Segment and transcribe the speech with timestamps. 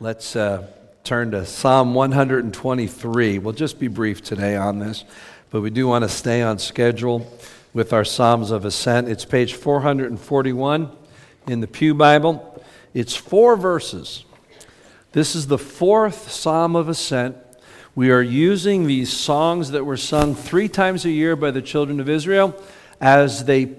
[0.00, 0.64] Let's uh,
[1.02, 3.40] turn to Psalm 123.
[3.40, 5.04] We'll just be brief today on this,
[5.50, 7.28] but we do want to stay on schedule
[7.74, 9.08] with our Psalms of Ascent.
[9.08, 10.92] It's page 441
[11.48, 12.62] in the Pew Bible.
[12.94, 14.24] It's four verses.
[15.10, 17.36] This is the fourth Psalm of Ascent.
[17.96, 21.98] We are using these songs that were sung three times a year by the children
[21.98, 22.54] of Israel
[23.00, 23.74] as they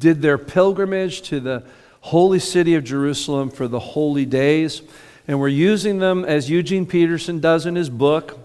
[0.00, 1.62] did their pilgrimage to the
[2.00, 4.82] holy city of Jerusalem for the holy days.
[5.28, 8.38] And we're using them, as Eugene Peterson does in his book,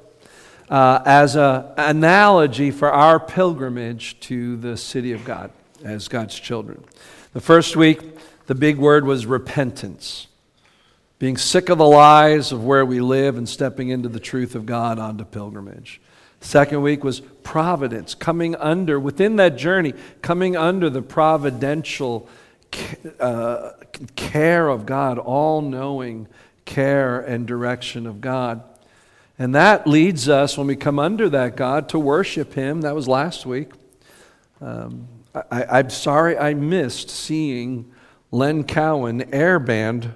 [0.70, 5.52] uh, as an analogy for our pilgrimage to the city of God
[5.84, 6.84] as God's children.
[7.34, 8.02] The first week,
[8.48, 10.28] the big word was repentance.
[11.20, 14.66] Being sick of the lies of where we live and stepping into the truth of
[14.66, 16.02] God onto pilgrimage.
[16.42, 22.28] Second week was providence, coming under, within that journey, coming under the providential
[23.20, 23.72] uh,
[24.18, 26.28] care of God, all knowing
[26.66, 28.64] care and direction of God.
[29.40, 32.82] And that leads us, when we come under that God, to worship Him.
[32.82, 33.72] That was last week.
[34.62, 35.08] Um,
[35.52, 37.92] I, am sorry I missed seeing
[38.32, 40.14] Len Cowan air band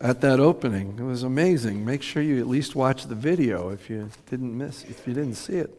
[0.00, 0.98] at that opening.
[0.98, 1.84] It was amazing.
[1.84, 5.36] Make sure you at least watch the video if you didn't miss, if you didn't
[5.36, 5.78] see it.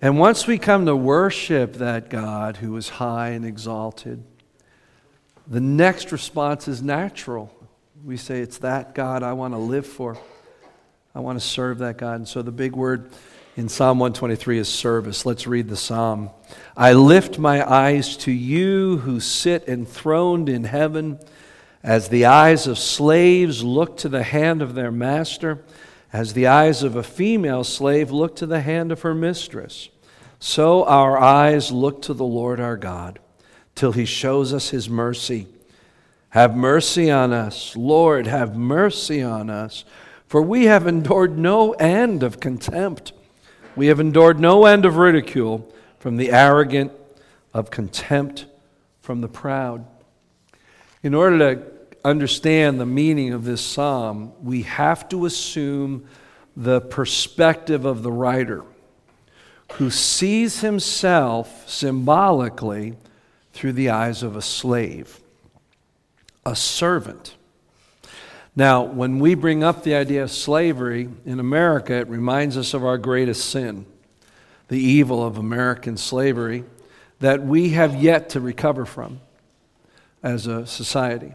[0.00, 4.24] And once we come to worship that God who is high and exalted,
[5.48, 7.50] the next response is natural.
[8.04, 10.18] We say, It's that God I want to live for.
[11.14, 12.16] I want to serve that God.
[12.16, 13.10] And so the big word
[13.56, 15.24] in Psalm 123 is service.
[15.24, 16.30] Let's read the psalm.
[16.76, 21.18] I lift my eyes to you who sit enthroned in heaven,
[21.82, 25.64] as the eyes of slaves look to the hand of their master,
[26.12, 29.88] as the eyes of a female slave look to the hand of her mistress.
[30.38, 33.18] So our eyes look to the Lord our God
[33.78, 35.46] till he shows us his mercy.
[36.30, 39.84] Have mercy on us, Lord, have mercy on us,
[40.26, 43.12] for we have endured no end of contempt.
[43.76, 46.90] We have endured no end of ridicule from the arrogant,
[47.54, 48.46] of contempt
[49.00, 49.86] from the proud.
[51.04, 51.62] In order to
[52.04, 56.04] understand the meaning of this psalm, we have to assume
[56.56, 58.64] the perspective of the writer
[59.74, 62.96] who sees himself symbolically
[63.58, 65.18] through the eyes of a slave,
[66.46, 67.34] a servant.
[68.54, 72.84] Now, when we bring up the idea of slavery in America, it reminds us of
[72.84, 73.84] our greatest sin,
[74.68, 76.62] the evil of American slavery
[77.18, 79.18] that we have yet to recover from
[80.22, 81.34] as a society.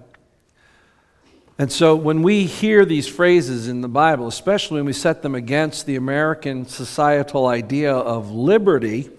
[1.59, 5.35] And so when we hear these phrases in the Bible, especially when we set them
[5.35, 9.09] against the American societal idea of liberty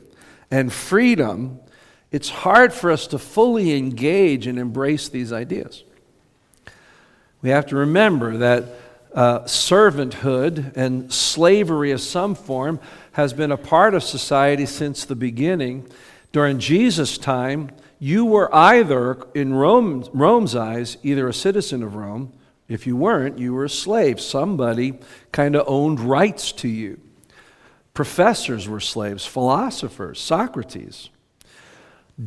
[0.50, 1.60] and freedom,
[2.14, 5.82] it's hard for us to fully engage and embrace these ideas.
[7.42, 8.66] We have to remember that
[9.12, 12.78] uh, servanthood and slavery of some form
[13.14, 15.88] has been a part of society since the beginning.
[16.30, 22.32] During Jesus' time, you were either, in Rome, Rome's eyes, either a citizen of Rome.
[22.69, 24.20] If you weren't, you were a slave.
[24.20, 25.00] Somebody
[25.32, 27.00] kind of owned rights to you.
[27.92, 31.10] Professors were slaves, philosophers, Socrates.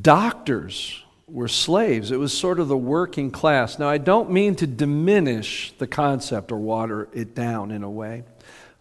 [0.01, 2.11] Doctors were slaves.
[2.11, 3.79] It was sort of the working class.
[3.79, 8.23] Now, I don't mean to diminish the concept or water it down in a way.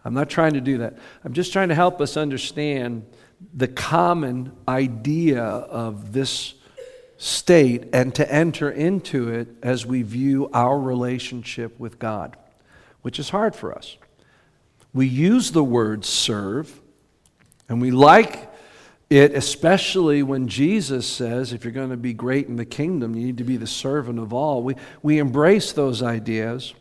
[0.05, 0.97] I'm not trying to do that.
[1.23, 3.05] I'm just trying to help us understand
[3.53, 6.53] the common idea of this
[7.17, 12.37] state and to enter into it as we view our relationship with God,
[13.01, 13.97] which is hard for us.
[14.93, 16.79] We use the word serve,
[17.67, 18.49] and we like
[19.09, 23.27] it, especially when Jesus says, if you're going to be great in the kingdom, you
[23.27, 24.61] need to be the servant of all.
[24.63, 26.73] We, we embrace those ideas.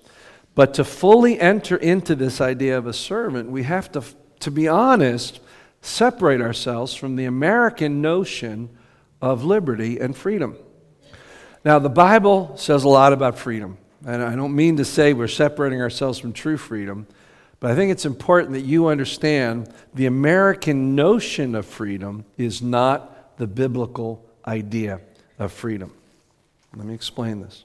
[0.57, 4.03] But to fully enter into this idea of a servant, we have to,
[4.41, 5.39] to be honest,
[5.83, 8.71] separate ourselves from the American notion
[9.23, 10.57] of liberty and freedom.
[11.65, 13.79] Now, the Bible says a lot about freedom.
[14.07, 17.07] And I don't mean to say we're separating ourselves from true freedom.
[17.59, 23.39] But I think it's important that you understand the American notion of freedom is not
[23.39, 25.01] the biblical idea
[25.39, 25.93] of freedom.
[26.75, 27.65] Let me explain this.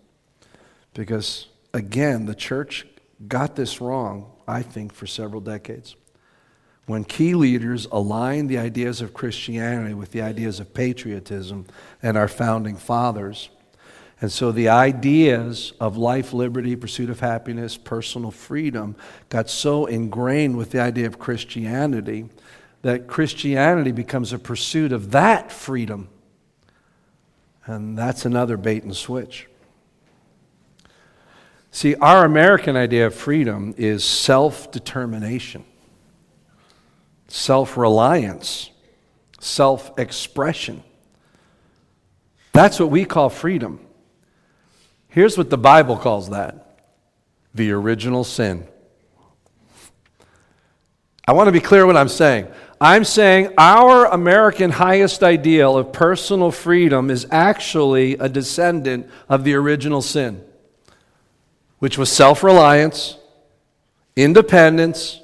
[0.94, 2.86] Because, again, the church
[3.28, 5.96] got this wrong, I think, for several decades.
[6.86, 11.66] When key leaders aligned the ideas of Christianity with the ideas of patriotism
[12.02, 13.50] and our founding fathers,
[14.22, 18.96] and so the ideas of life, liberty, pursuit of happiness, personal freedom
[19.30, 22.30] got so ingrained with the idea of Christianity
[22.84, 26.08] that Christianity becomes a pursuit of that freedom.
[27.66, 29.48] And that's another bait and switch.
[31.72, 35.64] See, our American idea of freedom is self determination,
[37.28, 38.70] self reliance,
[39.40, 40.84] self expression.
[42.52, 43.80] That's what we call freedom.
[45.12, 46.80] Here's what the Bible calls that
[47.54, 48.66] the original sin.
[51.28, 52.48] I want to be clear what I'm saying.
[52.80, 59.54] I'm saying our American highest ideal of personal freedom is actually a descendant of the
[59.54, 60.44] original sin,
[61.80, 63.18] which was self reliance,
[64.16, 65.20] independence,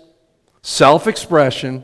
[0.62, 1.82] self expression,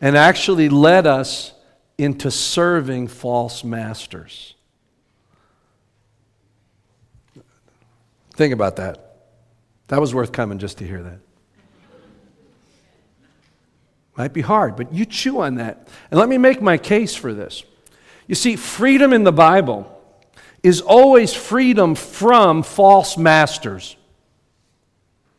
[0.00, 1.52] and actually led us
[1.98, 4.54] into serving false masters.
[8.38, 9.16] Think about that.
[9.88, 11.18] That was worth coming just to hear that.
[14.16, 15.88] Might be hard, but you chew on that.
[16.12, 17.64] And let me make my case for this.
[18.28, 19.92] You see, freedom in the Bible
[20.62, 23.96] is always freedom from false masters.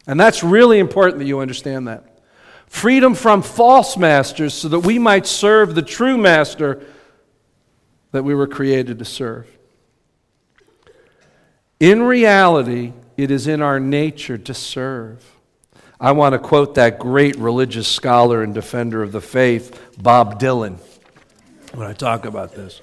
[0.06, 2.20] And that's really important that you understand that.
[2.68, 6.86] Freedom from false masters so that we might serve the true master
[8.12, 9.48] that we were created to serve.
[11.80, 15.24] In reality, it is in our nature to serve.
[16.00, 20.78] I want to quote that great religious scholar and defender of the faith, Bob Dylan,
[21.74, 22.82] when I talk about this.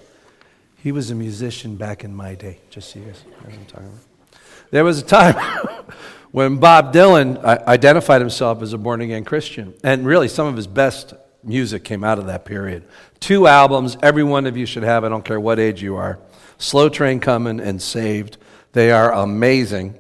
[0.77, 3.87] He was a musician back in my day, just so you guys know I'm talking
[3.87, 4.41] about.
[4.71, 5.35] There was a time
[6.31, 10.67] when Bob Dylan identified himself as a born again Christian, and really some of his
[10.67, 11.13] best
[11.43, 12.85] music came out of that period.
[13.21, 16.19] Two albums, every one of you should have, I don't care what age you are
[16.59, 18.39] Slow Train Coming and Saved.
[18.77, 19.99] They are amazing.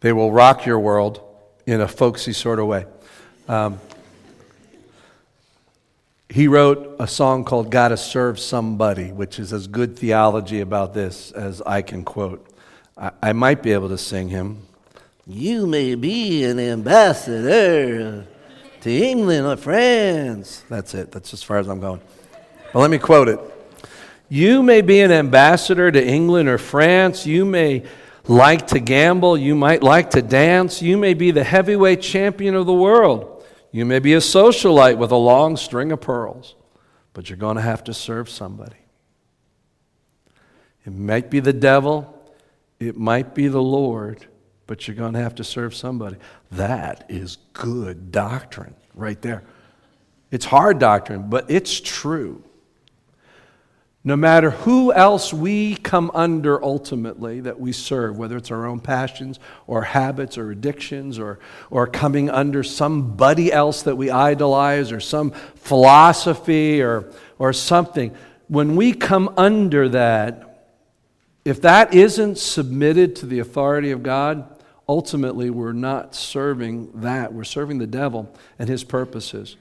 [0.00, 1.20] They will rock your world
[1.66, 2.86] in a folksy sort of way.
[3.46, 3.78] Um,
[6.30, 11.30] he wrote a song called Gotta Serve Somebody, which is as good theology about this
[11.32, 12.48] as I can quote.
[12.96, 14.62] I, I might be able to sing him.
[15.26, 18.26] You may be an ambassador
[18.80, 20.64] to England or France.
[20.70, 21.12] That's it.
[21.12, 22.00] That's as far as I'm going.
[22.72, 23.59] But let me quote it.
[24.30, 27.26] You may be an ambassador to England or France.
[27.26, 27.84] You may
[28.30, 32.64] like to gamble, you might like to dance, you may be the heavyweight champion of
[32.64, 36.54] the world, you may be a socialite with a long string of pearls,
[37.12, 38.76] but you're going to have to serve somebody.
[40.86, 42.16] It might be the devil,
[42.78, 44.26] it might be the Lord,
[44.66, 46.16] but you're going to have to serve somebody.
[46.52, 49.42] That is good doctrine right there.
[50.30, 52.44] It's hard doctrine, but it's true.
[54.02, 58.80] No matter who else we come under ultimately that we serve, whether it's our own
[58.80, 61.38] passions or habits or addictions or,
[61.70, 68.14] or coming under somebody else that we idolize or some philosophy or, or something,
[68.48, 70.66] when we come under that,
[71.44, 74.46] if that isn't submitted to the authority of God,
[74.88, 77.34] ultimately we're not serving that.
[77.34, 79.56] We're serving the devil and his purposes.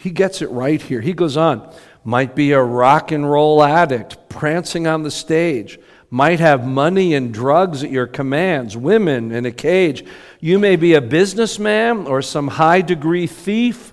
[0.00, 1.00] He gets it right here.
[1.00, 1.72] He goes on
[2.04, 7.32] might be a rock and roll addict prancing on the stage, might have money and
[7.32, 10.04] drugs at your commands, women in a cage.
[10.40, 13.92] You may be a businessman or some high degree thief.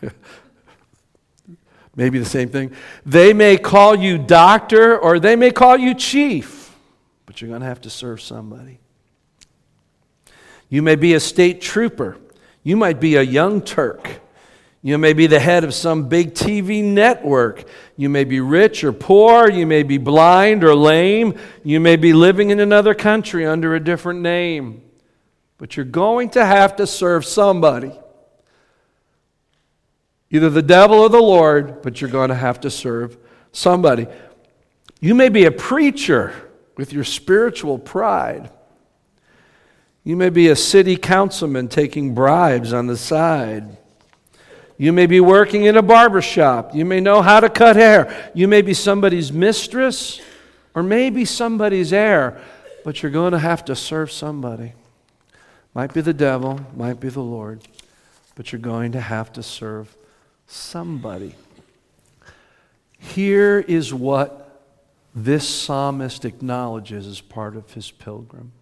[1.96, 2.72] Maybe the same thing.
[3.04, 6.74] They may call you doctor or they may call you chief,
[7.26, 8.78] but you're going to have to serve somebody.
[10.68, 12.16] You may be a state trooper.
[12.62, 14.20] You might be a young Turk.
[14.80, 17.64] You may be the head of some big TV network.
[17.96, 19.50] You may be rich or poor.
[19.50, 21.34] You may be blind or lame.
[21.64, 24.82] You may be living in another country under a different name.
[25.58, 27.92] But you're going to have to serve somebody.
[30.30, 33.16] Either the devil or the Lord, but you're going to have to serve
[33.50, 34.06] somebody.
[35.00, 36.34] You may be a preacher
[36.76, 38.50] with your spiritual pride.
[40.04, 43.76] You may be a city councilman taking bribes on the side.
[44.78, 46.72] You may be working in a barber shop.
[46.72, 48.30] You may know how to cut hair.
[48.32, 50.20] You may be somebody's mistress
[50.72, 52.40] or maybe somebody's heir,
[52.84, 54.74] but you're going to have to serve somebody.
[55.74, 57.66] Might be the devil, might be the Lord,
[58.36, 59.96] but you're going to have to serve
[60.46, 61.34] somebody.
[62.98, 64.64] Here is what
[65.14, 68.52] this psalmist acknowledges as part of his pilgrim.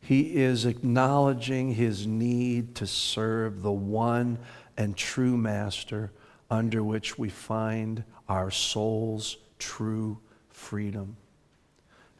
[0.00, 4.38] He is acknowledging his need to serve the one
[4.76, 6.10] and true master
[6.50, 10.18] under which we find our soul's true
[10.50, 11.16] freedom.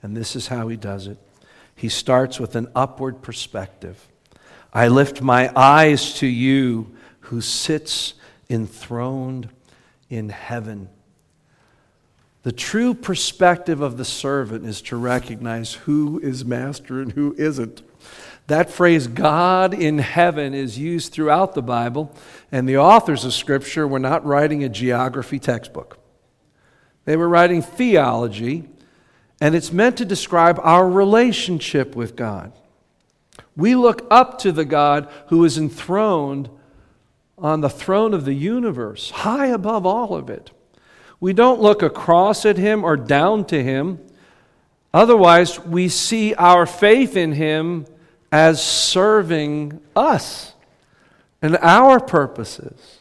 [0.03, 1.19] And this is how he does it.
[1.75, 4.09] He starts with an upward perspective.
[4.73, 8.15] I lift my eyes to you who sits
[8.51, 9.49] enthroned
[10.11, 10.89] in heaven.
[12.43, 17.83] The true perspective of the servant is to recognize who is master and who isn't.
[18.47, 22.15] That phrase, God in heaven, is used throughout the Bible,
[22.53, 25.99] and the authors of Scripture were not writing a geography textbook.
[27.07, 28.69] They were writing theology,
[29.41, 32.53] and it's meant to describe our relationship with God.
[33.57, 36.51] We look up to the God who is enthroned
[37.39, 40.51] on the throne of the universe, high above all of it.
[41.19, 44.01] We don't look across at him or down to him.
[44.93, 47.87] Otherwise, we see our faith in him
[48.35, 50.55] as serving us
[51.41, 52.99] and our purposes.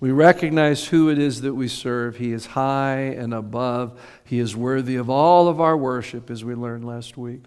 [0.00, 2.18] We recognize who it is that we serve.
[2.18, 3.98] He is high and above.
[4.22, 7.40] He is worthy of all of our worship, as we learned last week.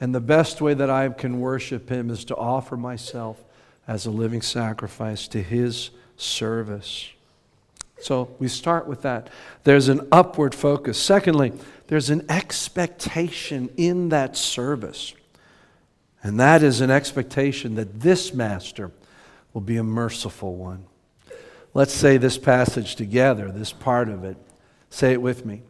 [0.00, 3.42] And the best way that I can worship Him is to offer myself
[3.88, 7.08] as a living sacrifice to His service.
[8.00, 9.28] So we start with that.
[9.64, 11.02] There's an upward focus.
[11.02, 11.52] Secondly,
[11.88, 15.14] there's an expectation in that service.
[16.22, 18.90] And that is an expectation that this master
[19.52, 20.84] will be a merciful one.
[21.72, 24.36] Let's say this passage together, this part of it.
[24.90, 25.62] Say it with me.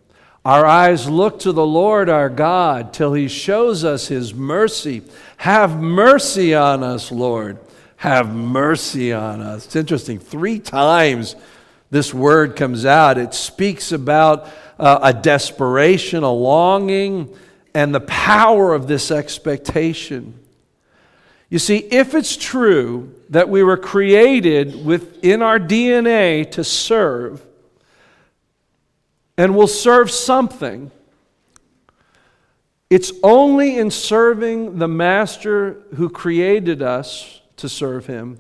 [0.45, 5.03] Our eyes look to the Lord our God till he shows us his mercy.
[5.37, 7.59] Have mercy on us, Lord.
[7.97, 9.67] Have mercy on us.
[9.67, 10.19] It's interesting.
[10.19, 11.37] Three times
[11.91, 13.19] this word comes out.
[13.19, 17.37] It speaks about uh, a desperation, a longing,
[17.75, 20.40] and the power of this expectation.
[21.51, 27.45] You see, if it's true that we were created within our DNA to serve,
[29.37, 30.91] and will serve something,
[32.89, 38.39] it's only in serving the Master who created us to serve him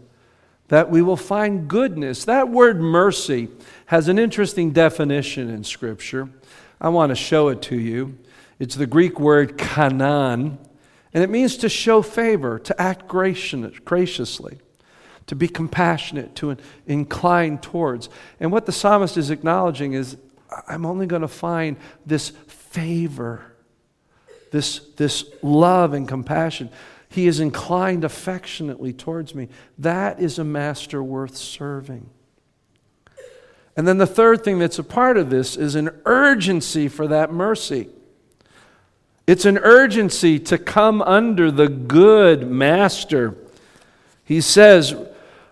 [0.70, 2.24] that we will find goodness.
[2.24, 3.48] That word mercy
[3.86, 6.28] has an interesting definition in Scripture.
[6.80, 8.16] I want to show it to you.
[8.60, 10.58] It's the Greek word chanan,
[11.12, 14.58] and it means to show favor, to act graciously,
[15.26, 18.08] to be compassionate, to incline towards.
[18.38, 20.16] And what the psalmist is acknowledging is
[20.68, 21.76] I'm only going to find
[22.06, 23.52] this favor,
[24.50, 26.70] this, this love and compassion
[27.10, 29.48] he is inclined affectionately towards me.
[29.78, 32.08] That is a master worth serving.
[33.76, 37.32] And then the third thing that's a part of this is an urgency for that
[37.32, 37.88] mercy.
[39.30, 43.36] It's an urgency to come under the good master.
[44.24, 44.92] He says,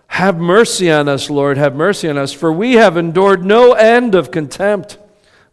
[0.07, 4.15] Have mercy on us, Lord, have mercy on us, for we have endured no end
[4.15, 4.97] of contempt.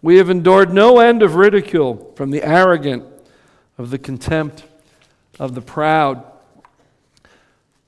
[0.02, 3.04] We have endured no end of ridicule from the arrogant,
[3.78, 4.64] of the contempt
[5.38, 6.25] of the proud.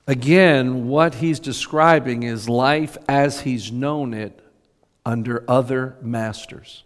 [0.07, 4.39] Again, what he's describing is life as he's known it
[5.05, 6.85] under other masters.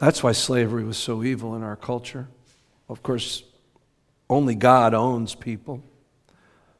[0.00, 2.26] That's why slavery was so evil in our culture.
[2.88, 3.44] Of course,
[4.30, 5.82] only God owns people.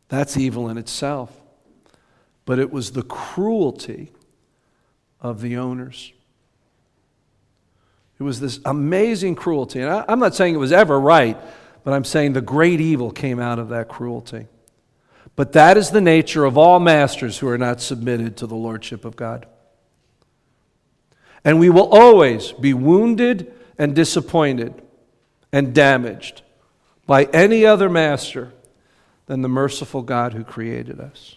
[0.09, 1.31] That's evil in itself.
[2.47, 4.11] But it was the cruelty
[5.21, 6.15] of the owners.
[8.19, 9.81] It was this amazing cruelty.
[9.81, 11.37] And I, I'm not saying it was ever right,
[11.85, 14.47] but I'm saying the great evil came out of that cruelty.
[15.37, 19.05] But that is the nature of all masters who are not submitted to the lordship
[19.05, 19.47] of God.
[21.45, 24.83] And we will always be wounded and disappointed
[25.53, 26.43] and damaged
[27.07, 28.53] by any other master
[29.27, 31.37] than the merciful God who created us.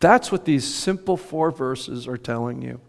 [0.00, 2.80] That's what these simple four verses are telling you.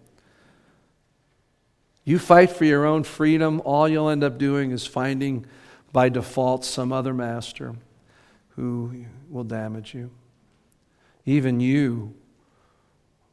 [2.04, 5.46] You fight for your own freedom, all you'll end up doing is finding
[5.92, 7.76] by default some other master
[8.50, 10.12] who will damage you.
[11.26, 12.14] Even you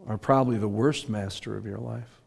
[0.06, 2.20] are probably the worst master of your life.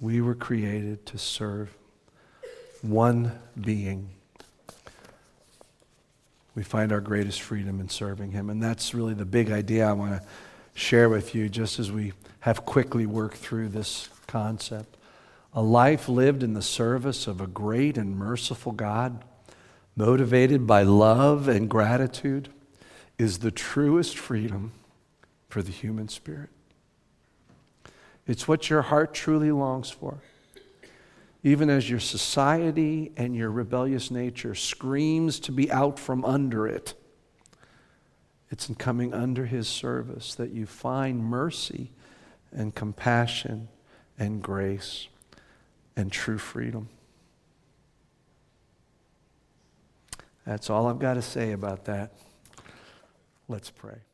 [0.00, 1.76] We were created to serve
[2.82, 4.10] one being.
[6.54, 8.50] We find our greatest freedom in serving Him.
[8.50, 10.28] And that's really the big idea I want to
[10.74, 14.96] share with you just as we have quickly worked through this concept.
[15.52, 19.24] A life lived in the service of a great and merciful God,
[19.96, 22.48] motivated by love and gratitude,
[23.18, 24.72] is the truest freedom
[25.48, 26.50] for the human spirit.
[28.26, 30.18] It's what your heart truly longs for.
[31.42, 36.94] Even as your society and your rebellious nature screams to be out from under it,
[38.50, 41.90] it's in coming under his service that you find mercy
[42.52, 43.68] and compassion
[44.18, 45.08] and grace
[45.96, 46.88] and true freedom.
[50.46, 52.12] That's all I've got to say about that.
[53.48, 54.07] Let's pray.